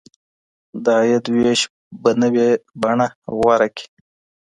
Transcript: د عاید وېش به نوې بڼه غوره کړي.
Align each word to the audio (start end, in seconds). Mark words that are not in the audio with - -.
د 0.83 0.85
عاید 0.97 1.25
وېش 1.35 1.61
به 2.01 2.11
نوې 2.21 2.49
بڼه 2.81 3.07
غوره 3.37 3.67
کړي. 3.75 3.85